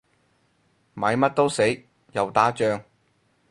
[0.95, 1.61] 買乜都死，
[2.13, 2.83] 又打仗